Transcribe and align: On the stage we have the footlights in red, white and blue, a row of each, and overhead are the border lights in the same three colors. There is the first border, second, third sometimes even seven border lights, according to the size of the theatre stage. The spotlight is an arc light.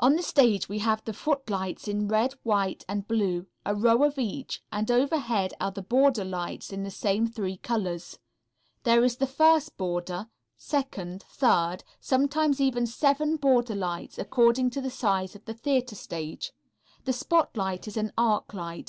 On 0.00 0.16
the 0.16 0.22
stage 0.24 0.68
we 0.68 0.80
have 0.80 1.04
the 1.04 1.12
footlights 1.12 1.86
in 1.86 2.08
red, 2.08 2.32
white 2.42 2.84
and 2.88 3.06
blue, 3.06 3.46
a 3.64 3.72
row 3.72 4.02
of 4.02 4.18
each, 4.18 4.60
and 4.72 4.90
overhead 4.90 5.54
are 5.60 5.70
the 5.70 5.80
border 5.80 6.24
lights 6.24 6.72
in 6.72 6.82
the 6.82 6.90
same 6.90 7.28
three 7.28 7.56
colors. 7.56 8.18
There 8.82 9.04
is 9.04 9.18
the 9.18 9.28
first 9.28 9.76
border, 9.76 10.28
second, 10.56 11.22
third 11.28 11.84
sometimes 12.00 12.60
even 12.60 12.84
seven 12.84 13.36
border 13.36 13.76
lights, 13.76 14.18
according 14.18 14.70
to 14.70 14.80
the 14.80 14.90
size 14.90 15.36
of 15.36 15.44
the 15.44 15.54
theatre 15.54 15.94
stage. 15.94 16.50
The 17.04 17.12
spotlight 17.12 17.86
is 17.86 17.96
an 17.96 18.12
arc 18.18 18.52
light. 18.52 18.88